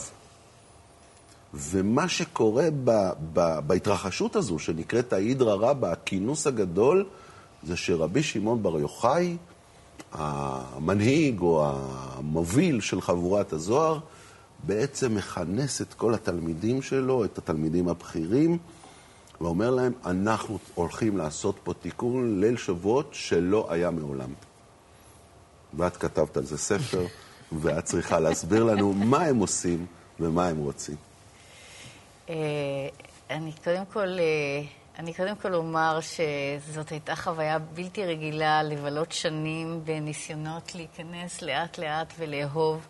[1.53, 7.05] ומה שקורה ב, ב, בהתרחשות הזו, שנקראת ההידרא רבא, הכינוס הגדול,
[7.63, 9.37] זה שרבי שמעון בר יוחאי,
[10.11, 13.99] המנהיג או המוביל של חבורת הזוהר,
[14.63, 18.57] בעצם מכנס את כל התלמידים שלו, את התלמידים הבכירים,
[19.41, 24.33] ואומר להם, אנחנו הולכים לעשות פה תיקון ליל שבועות שלא היה מעולם.
[25.73, 27.05] ואת כתבת על זה ספר,
[27.61, 29.85] ואת צריכה להסביר לנו מה הם עושים
[30.19, 30.95] ומה הם רוצים.
[32.29, 32.35] אה,
[33.29, 34.61] אני קודם כל, אה,
[34.99, 42.87] אני קודם כל אומר שזאת הייתה חוויה בלתי רגילה לבלות שנים בניסיונות להיכנס לאט-לאט ולאהוב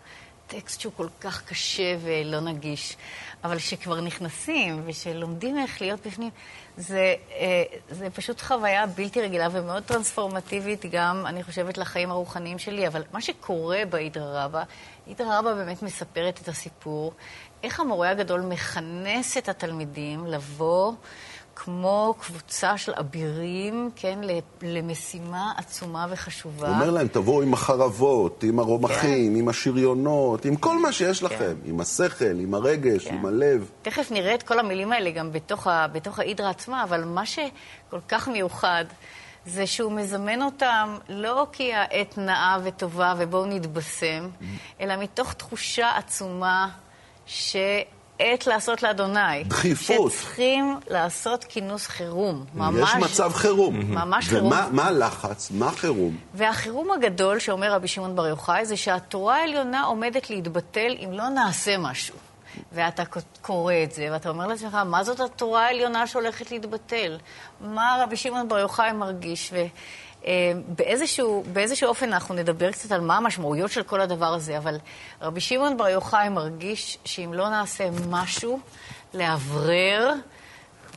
[0.49, 2.97] טקסט שהוא כל כך קשה ולא נגיש.
[3.43, 6.29] אבל שכבר נכנסים ושלומדים איך להיות בפנים,
[6.77, 12.87] זה, אה, זה פשוט חוויה בלתי רגילה ומאוד טרנספורמטיבית גם, אני חושבת, לחיים הרוחניים שלי.
[12.87, 14.63] אבל מה שקורה באידרא רבא,
[15.07, 17.13] אידרא רבא באמת מספרת את הסיפור,
[17.63, 20.93] איך המורה הגדול מכנס את התלמידים לבוא
[21.63, 24.19] כמו קבוצה של אבירים, כן,
[24.61, 26.67] למשימה עצומה וחשובה.
[26.67, 29.39] הוא אומר להם, תבואו עם החרבות, עם הרומחים, כן.
[29.39, 31.25] עם השריונות, עם כל מה שיש כן.
[31.25, 33.13] לכם, עם השכל, עם הרגש, כן.
[33.15, 33.69] עם הלב.
[33.81, 37.99] תכף נראה את כל המילים האלה גם בתוך, ה, בתוך ההידרה עצמה, אבל מה שכל
[38.07, 38.85] כך מיוחד...
[39.45, 44.43] זה שהוא מזמן אותם לא כי העת נאה וטובה ובואו נתבשם, mm-hmm.
[44.81, 46.69] אלא מתוך תחושה עצומה
[47.25, 47.55] ש...
[48.19, 49.43] עת לעשות לאדוני.
[49.43, 50.11] דחיפות.
[50.11, 52.45] שצריכים לעשות כינוס חירום.
[52.53, 52.89] ממש...
[52.89, 53.79] יש מצב חירום.
[53.79, 54.53] ממש חירום.
[54.71, 55.51] ומה הלחץ?
[55.51, 56.17] מה החירום?
[56.33, 61.77] והחירום הגדול שאומר רבי שמעון בר יוחאי זה שהתורה העליונה עומדת להתבטל אם לא נעשה
[61.77, 62.15] משהו.
[62.71, 63.03] ואתה
[63.41, 67.17] קורא את זה, ואתה אומר לעצמך, מה זאת התורה העליונה שהולכת להתבטל?
[67.61, 69.49] מה רבי שמעון בר יוחאי מרגיש?
[69.53, 69.65] ו...
[70.25, 74.75] אה, באיזשהו, באיזשהו אופן אנחנו נדבר קצת על מה המשמעויות של כל הדבר הזה, אבל
[75.21, 78.59] רבי שמעון בר יוחאי מרגיש שאם לא נעשה משהו
[79.13, 80.13] לאוורר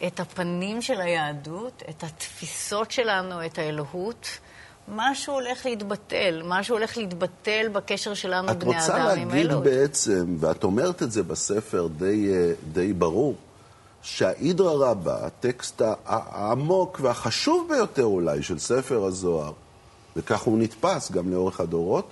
[0.06, 4.26] את הפנים של היהדות, את התפיסות שלנו, את האלוהות,
[4.88, 9.66] משהו הולך להתבטל, משהו הולך להתבטל בקשר שלנו, בני אדם, עם האלוהות.
[9.66, 13.34] את רוצה להגיד בעצם, ואת אומרת את זה בספר די, אה, די ברור,
[14.02, 19.52] שהאידרא רבא, הטקסט העמוק והחשוב ביותר אולי של ספר הזוהר,
[20.16, 22.08] וכך הוא נתפס גם לאורך הדורות,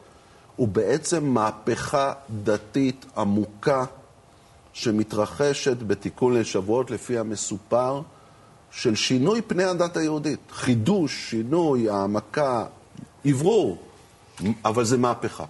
[0.57, 2.13] הוא בעצם מהפכה
[2.45, 3.85] דתית עמוקה
[4.73, 8.03] שמתרחשת בתיקון לשבועות לפי המסופר
[8.71, 10.41] של שינוי פני הדת היהודית.
[10.51, 12.65] חידוש, שינוי, העמקה,
[13.27, 13.79] אוורור,
[14.65, 15.45] אבל זה מהפכה.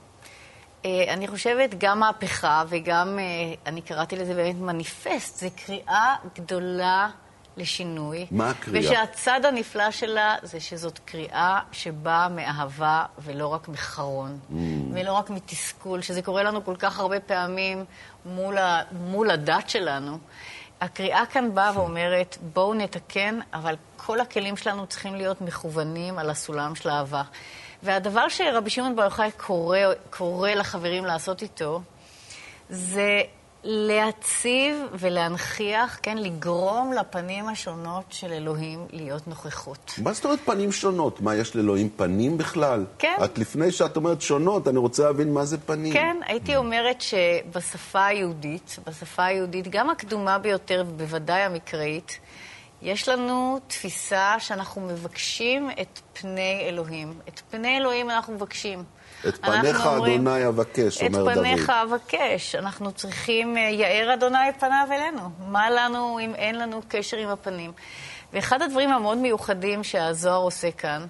[0.85, 3.25] אה, אני חושבת גם מהפכה וגם, אה,
[3.67, 7.09] אני קראתי לזה באמת מניפסט, זה קריאה גדולה
[7.57, 8.27] לשינוי.
[8.31, 8.91] מה הקריאה?
[8.91, 14.55] ושהצד הנפלא שלה זה שזאת קריאה שבאה מאהבה ולא רק מחרון, mm.
[14.93, 17.85] ולא רק מתסכול, שזה קורה לנו כל כך הרבה פעמים
[18.27, 20.19] מול, ה, מול הדת שלנו.
[20.81, 26.75] הקריאה כאן באה ואומרת, בואו נתקן, אבל כל הכלים שלנו צריכים להיות מכוונים על הסולם
[26.75, 27.23] של האהבה.
[27.83, 29.79] והדבר שרבי שמעון בר יוחאי קורא,
[30.11, 31.81] קורא לחברים לעשות איתו,
[32.71, 33.23] זה
[33.65, 39.95] להציב ולהנכיח, כן, לגרום לפנים השונות של אלוהים להיות נוכחות.
[40.03, 41.21] מה זאת אומרת פנים שונות?
[41.21, 42.85] מה, יש לאלוהים פנים בכלל?
[42.99, 43.17] כן.
[43.25, 45.93] את לפני שאת אומרת שונות, אני רוצה להבין מה זה פנים.
[45.93, 52.19] כן, הייתי אומרת שבשפה היהודית, בשפה היהודית, גם הקדומה ביותר, בוודאי המקראית,
[52.83, 57.21] יש לנו תפיסה שאנחנו מבקשים את פני אלוהים.
[57.29, 58.85] את פני אלוהים אנחנו מבקשים.
[59.29, 61.29] את פניך אומרים, אדוני אבקש, אומר דוד.
[61.29, 62.55] את פניך אבקש.
[62.55, 65.31] אנחנו צריכים, אה, יאר אדוני פניו אלינו.
[65.39, 67.73] מה לנו אם אין לנו קשר עם הפנים?
[68.33, 71.07] ואחד הדברים המאוד מיוחדים שהזוהר עושה כאן,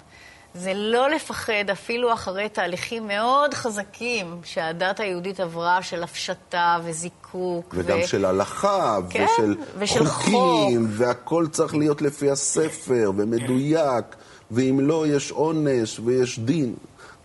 [0.53, 7.75] זה לא לפחד אפילו אחרי תהליכים מאוד חזקים שהדת היהודית עברה, של הפשטה וזיקוק.
[7.77, 8.07] וגם ו...
[8.07, 10.93] של הלכה, כן, ושל, ושל חוקים, חוק.
[10.97, 14.05] והכל צריך להיות לפי הספר, ומדויק,
[14.51, 16.75] ואם לא, יש עונש ויש דין.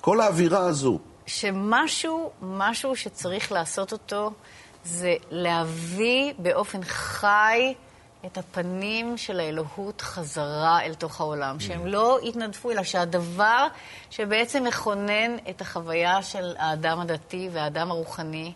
[0.00, 0.98] כל האווירה הזו.
[1.26, 4.32] שמשהו, משהו שצריך לעשות אותו,
[4.84, 7.74] זה להביא באופן חי
[8.26, 11.60] את הפנים של האלוהות חזרה אל תוך העולם.
[11.60, 13.66] שהם לא יתנדפו, אלא שהדבר
[14.10, 18.52] שבעצם מכונן את החוויה של האדם הדתי והאדם הרוחני,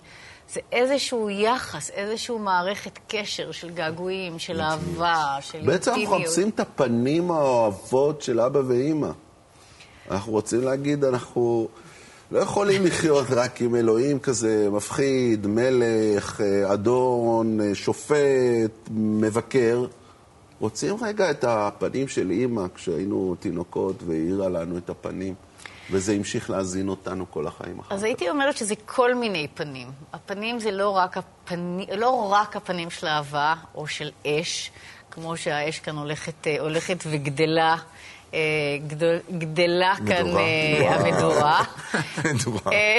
[0.48, 5.66] זה איזשהו יחס, איזשהו מערכת קשר של געגועים, של אהבה, של אינטימיות.
[5.66, 9.10] בעצם אנחנו מחפשים את הפנים האוהבות של אבא ואימא.
[10.10, 11.68] אנחנו רוצים להגיד, אנחנו
[12.30, 19.86] לא יכולים לחיות רק עם אלוהים כזה מפחיד, מלך, אה, אדון, אה, שופט, מבקר.
[20.60, 25.34] רוצים רגע את הפנים של אימא כשהיינו תינוקות והאירה לנו את הפנים.
[25.90, 27.92] וזה המשיך להזין אותנו כל החיים אחר כך.
[27.92, 29.88] אז הייתי אומרת שזה כל מיני פנים.
[30.12, 34.70] הפנים זה לא רק, הפני, לא רק הפנים של אהבה או של אש,
[35.10, 37.76] כמו שהאש כאן הולכת, אה, הולכת וגדלה
[38.34, 38.40] אה,
[39.38, 41.64] גדלה כאן אה, המדורה.
[42.72, 42.98] אה,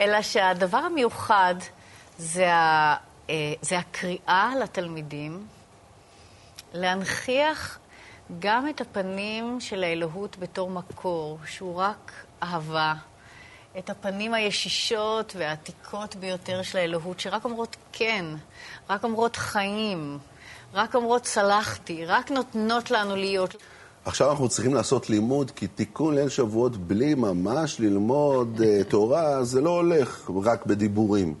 [0.00, 1.54] אלא שהדבר המיוחד
[2.18, 2.96] זה, ה,
[3.62, 5.46] זה הקריאה לתלמידים
[6.72, 7.78] להנכיח
[8.38, 12.94] גם את הפנים של האלוהות בתור מקור, שהוא רק אהבה,
[13.78, 18.24] את הפנים הישישות והעתיקות ביותר של האלוהות, שרק אומרות כן,
[18.90, 20.18] רק אומרות חיים,
[20.74, 23.56] רק אומרות צלחתי, רק נותנות לנו להיות.
[24.04, 29.60] עכשיו אנחנו צריכים לעשות לימוד, כי תיקון ליל שבועות בלי ממש ללמוד uh, תורה, זה
[29.60, 31.34] לא הולך רק בדיבורים.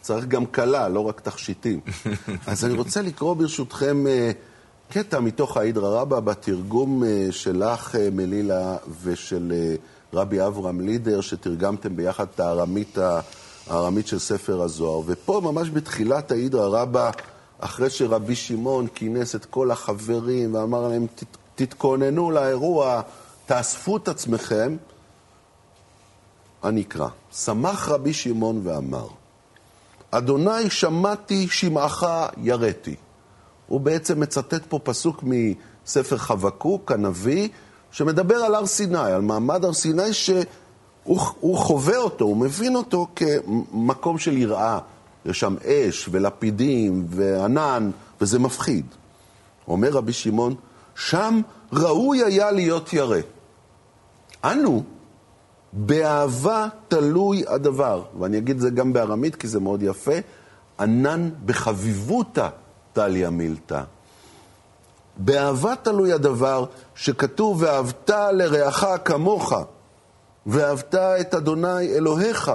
[0.00, 1.80] צריך גם כלה, לא רק תכשיטים.
[2.46, 8.76] אז אני רוצה לקרוא ברשותכם uh, קטע מתוך האידרא רבא בתרגום uh, שלך, uh, מלילה,
[9.02, 12.98] ושל uh, רבי אברהם לידר, שתרגמתם ביחד את הארמית,
[13.66, 15.02] הארמית של ספר הזוהר.
[15.06, 17.10] ופה, ממש בתחילת האידרא רבא,
[17.58, 21.06] אחרי שרבי שמעון כינס את כל החברים ואמר להם,
[21.66, 23.00] תתכוננו לאירוע,
[23.46, 24.76] תאספו את עצמכם.
[26.64, 27.08] אני אקרא.
[27.32, 29.06] שמח רבי שמעון ואמר,
[30.10, 32.06] אדוני שמעתי שמעך
[32.42, 32.94] יראתי.
[33.66, 37.48] הוא בעצם מצטט פה פסוק מספר חבקוק, הנביא,
[37.92, 44.18] שמדבר על הר סיני, על מעמד הר סיני שהוא חווה אותו, הוא מבין אותו כמקום
[44.18, 44.78] של יראה.
[45.24, 48.86] יש שם אש ולפידים וענן, וזה מפחיד.
[49.68, 50.54] אומר רבי שמעון,
[50.94, 51.40] שם
[51.72, 53.18] ראוי היה להיות ירא.
[54.44, 54.82] אנו,
[55.72, 60.14] באהבה תלוי הדבר, ואני אגיד את זה גם בארמית כי זה מאוד יפה,
[60.80, 62.48] ענן בחביבותא
[62.92, 63.82] טליה מילתא.
[65.16, 66.64] באהבה תלוי הדבר
[66.94, 69.52] שכתוב, ואהבת לרעך כמוך,
[70.46, 72.52] ואהבת את אדוני אלוהיך,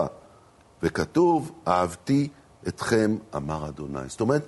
[0.84, 2.28] וכתוב, אהבתי
[2.68, 3.99] אתכם, אמר אדוני.
[4.07, 4.41] זאת אומרת,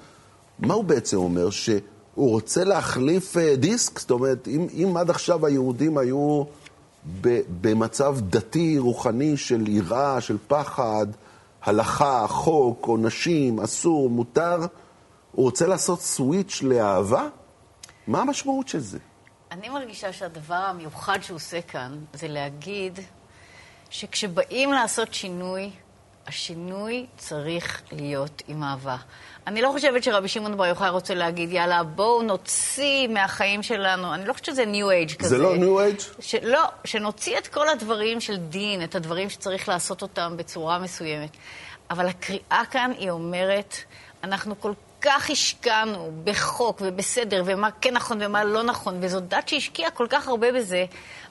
[0.59, 1.49] מה הוא בעצם אומר?
[1.49, 1.69] ש...
[2.17, 3.99] הוא רוצה להחליף אה, דיסק?
[3.99, 6.43] זאת אומרת, אם, אם עד עכשיו היהודים היו
[7.21, 11.07] ב, במצב דתי, רוחני של יראה, של פחד,
[11.63, 14.59] הלכה, חוק, עונשים, אסור, מותר,
[15.31, 17.27] הוא רוצה לעשות סוויץ' לאהבה?
[18.07, 18.99] מה המשמעות של זה?
[19.51, 22.99] אני מרגישה שהדבר המיוחד שהוא עושה כאן זה להגיד
[23.89, 25.71] שכשבאים לעשות שינוי,
[26.27, 28.97] השינוי צריך להיות עם אהבה.
[29.47, 34.25] אני לא חושבת שרבי שמעון בר יוחאי רוצה להגיד, יאללה, בואו נוציא מהחיים שלנו, אני
[34.25, 35.29] לא חושבת שזה ניו אייג' כזה.
[35.29, 35.99] זה לא ניו אייג'?
[36.43, 41.29] לא, שנוציא את כל הדברים של דין, את הדברים שצריך לעשות אותם בצורה מסוימת.
[41.89, 43.75] אבל הקריאה כאן היא אומרת,
[44.23, 49.91] אנחנו כל כך השקענו בחוק ובסדר, ומה כן נכון ומה לא נכון, וזו דת שהשקיעה
[49.91, 50.85] כל כך הרבה בזה.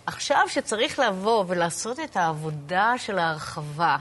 [0.07, 3.97] עכשיו שצריך לבוא ולעשות את העבודה של ההרחבה,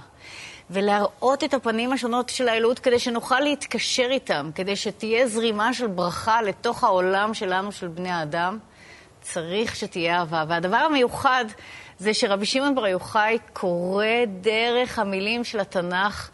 [0.70, 6.42] ולהראות את הפנים השונות של האלוהות כדי שנוכל להתקשר איתם, כדי שתהיה זרימה של ברכה
[6.42, 8.60] לתוך העולם שלנו, של בני האדם,
[9.22, 10.44] צריך שתהיה אהבה.
[10.48, 11.46] והדבר המיוחד
[12.00, 14.06] זה שרבי שמעון בר יוחאי קורא
[14.42, 16.30] דרך המילים של התנ"ך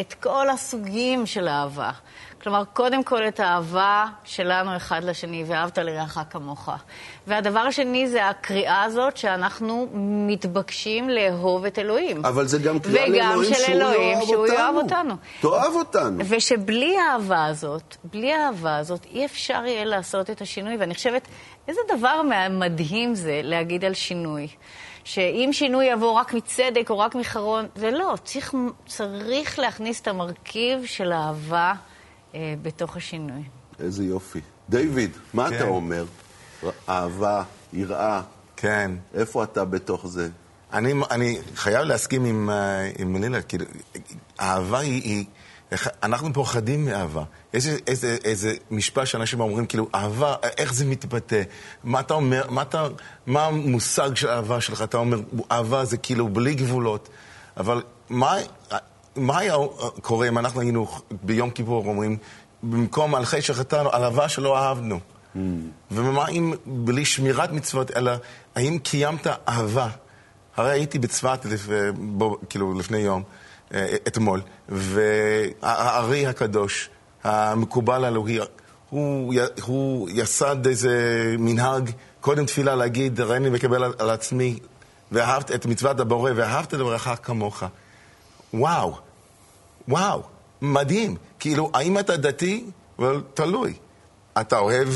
[0.00, 1.90] את כל הסוגים של אהבה.
[2.44, 6.68] כלומר, קודם כל את האהבה שלנו אחד לשני, ואהבת לרעך כמוך.
[7.26, 9.88] והדבר השני זה הקריאה הזאת שאנחנו
[10.26, 12.24] מתבקשים לאהוב את אלוהים.
[12.24, 15.14] אבל זה גם קריאה לאלוהים שהוא אלוהים, יאהב שהוא יאהב אותנו.
[15.40, 16.24] תאהב אותנו.
[16.28, 20.76] ושבלי האהבה הזאת, בלי האהבה הזאת, אי אפשר יהיה לעשות את השינוי.
[20.76, 21.28] ואני חושבת,
[21.68, 22.20] איזה דבר
[22.50, 24.48] מדהים זה להגיד על שינוי.
[25.04, 28.54] שאם שינוי יבוא רק מצדק או רק מחרון, זה לא, צריך,
[28.86, 31.72] צריך להכניס את המרכיב של אהבה
[32.34, 33.42] אה, בתוך השינוי.
[33.80, 34.40] איזה יופי.
[34.68, 35.56] דיוויד, מה כן.
[35.56, 36.04] אתה אומר?
[36.88, 38.22] אהבה, יראה.
[38.56, 38.90] כן.
[39.14, 40.28] איפה אתה בתוך זה?
[40.72, 43.64] אני, אני חייב להסכים עם, אה, עם מלילה, כאילו,
[44.40, 45.24] אהבה היא, היא...
[46.02, 47.22] אנחנו פוחדים מאהבה.
[47.54, 51.42] יש איזה, איזה משפט שאנשים אומרים, כאילו, אהבה, איך זה מתבטא?
[51.84, 52.88] מה אתה אומר, מה, אתה,
[53.26, 54.82] מה המושג של אהבה שלך?
[54.82, 55.20] אתה אומר,
[55.52, 57.08] אהבה זה כאילו בלי גבולות.
[57.56, 58.36] אבל מה,
[59.16, 59.54] מה היה
[60.02, 60.86] קורה אם אנחנו היינו
[61.22, 62.16] ביום כיפור אומרים,
[62.62, 65.00] במקום על חטא שחטאנו, על אהבה שלא אהבנו?
[65.34, 65.38] Mm.
[65.90, 68.12] ומה אם בלי שמירת מצוות, אלא
[68.54, 69.88] האם קיימת אהבה?
[70.56, 71.66] הרי הייתי בצפת, לפ...
[71.96, 73.22] בו, כאילו, לפני יום,
[73.74, 76.90] אה, אתמול, והארי הקדוש,
[77.24, 78.38] המקובל אלוהי,
[78.90, 80.94] הוא, הוא יסד איזה
[81.38, 81.90] מנהג,
[82.20, 84.58] קודם תפילה להגיד, הריני מקבל על עצמי,
[85.12, 87.62] ואהבת את מצוות הבורא, ואהבת לברכה כמוך.
[88.54, 88.96] וואו,
[89.88, 90.22] וואו,
[90.62, 91.16] מדהים.
[91.38, 92.64] כאילו, האם אתה דתי?
[93.00, 93.02] well,
[93.34, 93.74] תלוי.
[94.40, 94.88] אתה אוהב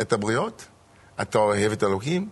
[0.00, 0.64] את הבריות?
[1.22, 2.28] אתה אוהב את אלוהים?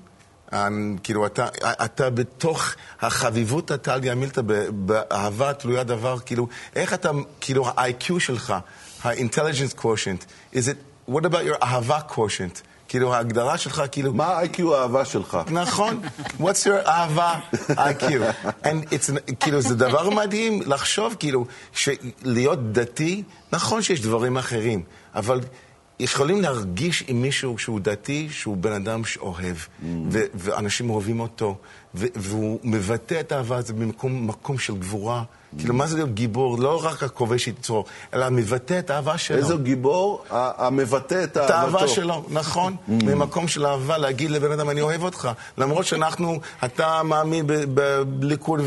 [1.03, 1.47] כאילו, אתה,
[1.85, 7.11] אתה בתוך החביבות הטליה מילתא, באהבה תלויה דבר, כאילו, איך אתה,
[7.41, 8.55] כאילו, ה-IQ שלך,
[9.05, 12.63] ה-intelligence quotient, is it, what about your אהבה quotient?
[12.95, 14.15] כאילו, ההגדרה שלך, כאילו...
[14.15, 15.39] מה ה-IQ האהבה שלך?
[15.51, 16.01] נכון.
[16.41, 17.39] What's your אהבה
[17.71, 18.05] IQ?
[18.65, 23.23] And it's, כאילו, זה דבר מדהים לחשוב, כאילו, שלהיות דתי,
[23.53, 24.83] נכון שיש דברים אחרים,
[25.15, 25.41] אבל
[26.01, 29.85] יכולים להרגיש עם מישהו שהוא דתי, שהוא בן אדם שאוהב, mm.
[30.35, 31.57] ואנשים אוהבים אותו,
[31.95, 35.23] והוא מבטא את האהבה הזאת במקום של גבורה.
[35.59, 36.59] כאילו, מה זה להיות גיבור?
[36.59, 37.85] לא רק הכובש יצרו,
[38.15, 39.37] אלא מבטא את האהבה שלו.
[39.37, 40.25] איזה גיבור?
[40.31, 41.45] המבטא את אהבתו.
[41.45, 42.77] את האהבה שלו, נכון.
[42.77, 42.91] Mm.
[43.05, 45.29] ממקום של אהבה, להגיד לבן אדם, אני אוהב אותך.
[45.59, 47.47] למרות שאנחנו, אתה מאמין
[48.07, 48.61] בליכוד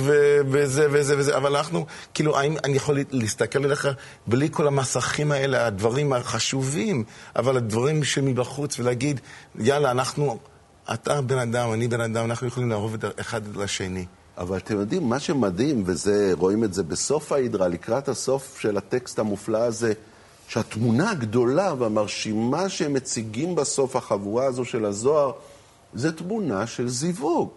[0.50, 3.88] וזה וזה וזה, אבל אנחנו, כאילו, האם אני יכול להסתכל עליך
[4.28, 7.04] בלי כל המסכים האלה, הדברים החשובים,
[7.36, 9.20] אבל הדברים שמבחוץ, ולהגיד,
[9.60, 10.38] יאללה, אנחנו,
[10.94, 14.06] אתה בן אדם, אני בן אדם, אנחנו יכולים לאהוב את אחד לשני.
[14.38, 19.58] אבל אתם יודעים, מה שמדהים, ורואים את זה בסוף ההידרה, לקראת הסוף של הטקסט המופלא
[19.58, 19.94] הזה,
[20.48, 25.32] שהתמונה הגדולה והמרשימה שהם מציגים בסוף, החבורה הזו של הזוהר,
[25.94, 27.50] זה תמונה של זיווג.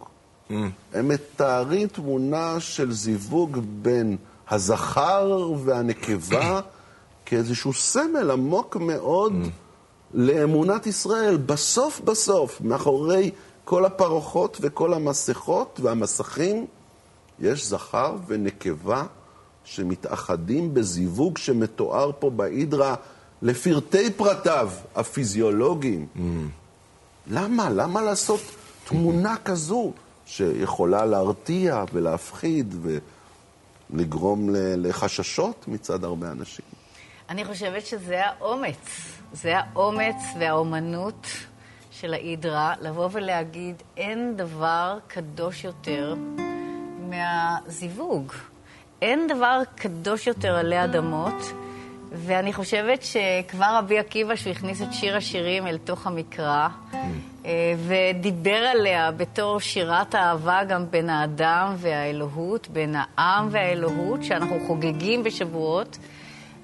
[0.51, 0.53] Mm.
[0.95, 4.17] הם מתארים תמונה של זיווג בין
[4.51, 6.61] הזכר והנקבה
[7.27, 9.49] כאיזשהו סמל עמוק מאוד mm.
[10.15, 11.37] לאמונת ישראל.
[11.37, 13.31] בסוף בסוף, מאחורי
[13.65, 16.67] כל הפרוחות וכל המסכות והמסכים,
[17.41, 19.05] יש זכר ונקבה
[19.65, 22.95] שמתאחדים בזיווג שמתואר פה בהידרה
[23.43, 26.07] לפרטי פרטיו הפיזיולוגיים.
[26.17, 26.21] Mm.
[27.27, 27.71] למה?
[27.71, 28.41] למה לעשות
[28.85, 29.93] תמונה כזו
[30.27, 32.75] שיכולה להרתיע ולהפחיד
[33.91, 36.80] ולגרום לחששות מצד הרבה אנשים?
[37.31, 39.13] אני חושבת שזה האומץ.
[39.33, 41.27] זה האומץ והאומנות
[41.91, 46.15] של ההידרה, לבוא ולהגיד, אין דבר קדוש יותר
[47.11, 48.33] מהזיווג.
[49.03, 51.53] אין דבר קדוש יותר עלי אדמות,
[52.13, 56.69] ואני חושבת שכבר רבי עקיבא, שהוא הכניס את שיר השירים אל תוך המקרא,
[57.45, 65.23] אה, ודיבר עליה בתור שירת אהבה גם בין האדם והאלוהות, בין העם והאלוהות, שאנחנו חוגגים
[65.23, 65.99] בשבועות,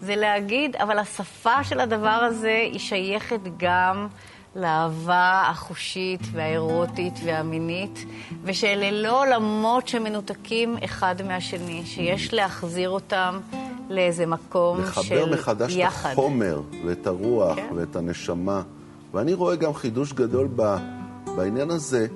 [0.01, 4.07] זה להגיד, אבל השפה של הדבר הזה היא שייכת גם
[4.57, 8.05] לאהבה החושית והאירוטית והמינית,
[8.45, 13.39] ושאלה לא עולמות שמנותקים אחד מהשני, שיש להחזיר אותם
[13.91, 15.01] לאיזה מקום של יחד.
[15.01, 17.67] לחבר מחדש את החומר ואת הרוח כן.
[17.75, 18.63] ואת הנשמה.
[19.15, 20.77] ואני רואה גם חידוש גדול ב,
[21.37, 22.07] בעניין הזה,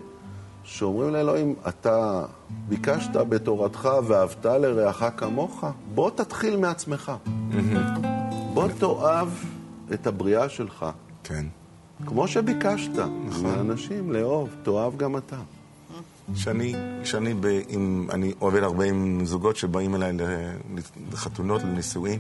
[0.71, 2.25] שאומרים לאלוהים, אתה
[2.69, 5.65] ביקשת בתורתך ואהבת לרעך כמוך,
[5.95, 7.13] בוא תתחיל מעצמך.
[8.55, 9.29] בוא תאהב
[9.95, 10.87] את הבריאה שלך.
[11.25, 11.47] כן.
[12.07, 12.91] כמו שביקשת
[13.29, 13.43] נכון.
[13.45, 15.37] מאנשים לאהוב, תאהב גם אתה.
[16.35, 20.13] שאני, שאני ב, עם, אני עובד הרבה עם זוגות שבאים אליי
[21.13, 22.19] לחתונות, לנישואים,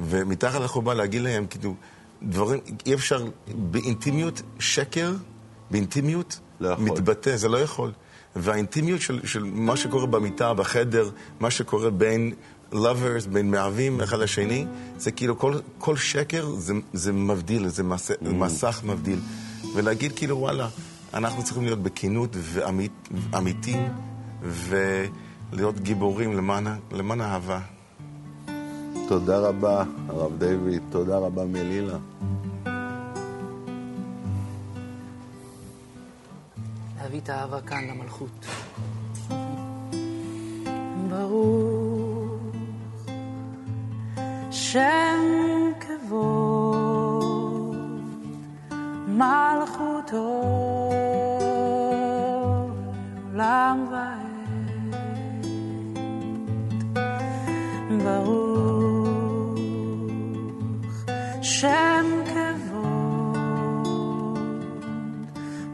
[0.00, 1.74] ומתחת לחובה להגיד להם, כאילו,
[2.22, 3.24] דברים, אי אפשר,
[3.54, 5.14] באינטימיות, שקר,
[5.70, 7.92] באינטימיות, לא מתבטא, זה לא יכול.
[8.36, 11.10] והאינטימיות של, של מה שקורה במיטה, בחדר,
[11.40, 12.32] מה שקורה בין
[12.72, 14.66] lovers, בין מאהבים אחד לשני,
[14.98, 18.14] זה כאילו כל, כל שקר זה, זה מבדיל, זה מס, mm.
[18.28, 19.18] מסך מבדיל.
[19.74, 20.68] ולהגיד כאילו, וואלה,
[21.14, 22.36] אנחנו צריכים להיות בכנות
[23.30, 23.88] ואמיתיים
[24.42, 27.60] ולהיות גיבורים למען, למען אהבה.
[29.08, 30.82] תודה רבה, הרב דיוויד.
[30.90, 31.98] תודה רבה, מלילה.
[37.12, 38.46] להביא את האהבה כאן למלכות.
[41.10, 42.40] ברוך
[44.50, 47.76] שם כבוד
[49.08, 50.42] מלכותו
[53.34, 54.21] לעולם ועד.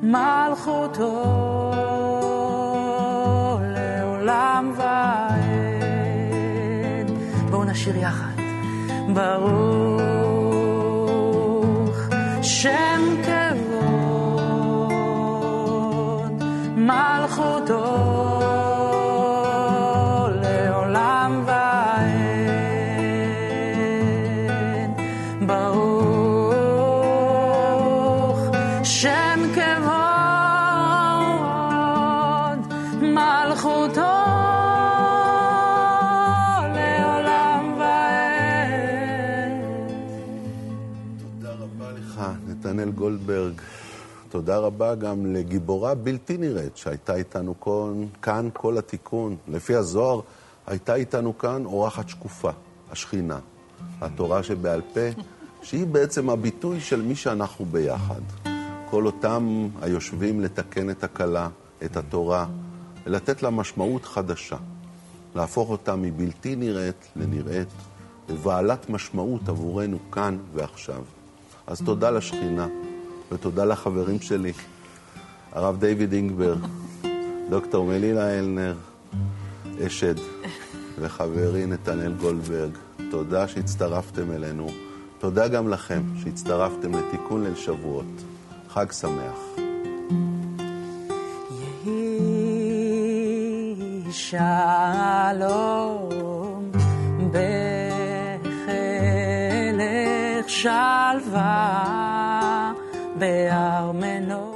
[0.08, 1.72] מלכותו
[3.60, 5.38] לעולם ועד.
[7.50, 8.32] בואו נשיר יחד.
[9.14, 9.98] ברוך
[12.42, 13.98] שם כבוד
[43.28, 43.60] גולדברג.
[44.28, 49.36] תודה רבה גם לגיבורה בלתי נראית שהייתה איתנו כאן, כאן כל התיקון.
[49.48, 50.20] לפי הזוהר,
[50.66, 52.50] הייתה איתנו כאן אורחת שקופה,
[52.90, 53.38] השכינה,
[54.00, 55.00] התורה שבעל פה,
[55.62, 58.20] שהיא בעצם הביטוי של מי שאנחנו ביחד.
[58.90, 61.48] כל אותם היושבים לתקן את הכלה,
[61.84, 62.46] את התורה,
[63.06, 64.56] ולתת לה משמעות חדשה.
[65.34, 67.68] להפוך אותה מבלתי נראית לנראית,
[68.28, 71.02] ובעלת משמעות עבורנו כאן ועכשיו.
[71.66, 72.66] אז תודה לשכינה.
[73.32, 74.52] ותודה לחברים שלי,
[75.52, 76.58] הרב דיוויד אינגברג,
[77.50, 78.74] דוקטור מלינה אלנר,
[79.86, 80.14] אשד,
[81.00, 82.70] וחברי נתנאל גולדברג.
[83.10, 84.70] תודה שהצטרפתם אלינו.
[85.18, 88.04] תודה גם לכם שהצטרפתם לתיקון ליל שבועות.
[88.68, 89.38] חג שמח.
[94.10, 94.50] שלום
[98.40, 98.88] בחלק
[100.48, 102.07] שלווה
[103.18, 104.47] de a o menos.